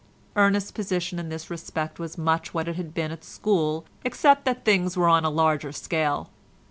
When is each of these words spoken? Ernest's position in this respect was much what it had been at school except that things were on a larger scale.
Ernest's 0.35 0.71
position 0.71 1.19
in 1.19 1.29
this 1.29 1.51
respect 1.51 1.99
was 1.99 2.17
much 2.17 2.55
what 2.55 2.67
it 2.67 2.75
had 2.75 2.91
been 2.91 3.11
at 3.11 3.23
school 3.23 3.85
except 4.03 4.45
that 4.45 4.65
things 4.65 4.97
were 4.97 5.07
on 5.07 5.23
a 5.23 5.29
larger 5.29 5.71
scale. 5.71 6.31